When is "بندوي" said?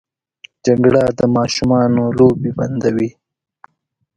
2.57-3.09